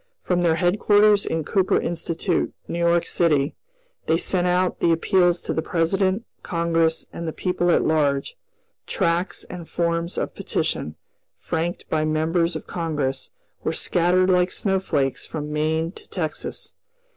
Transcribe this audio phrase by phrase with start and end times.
[0.23, 3.55] From their headquarters in Cooper Institute, New York city,
[4.07, 8.35] they sent out the appeals to the President, Congress, and the people at large;
[8.87, 10.95] tracts and forms of petition,
[11.37, 13.29] franked by members of Congress,
[13.63, 16.73] were scattered like snowflakes from Maine to Texas.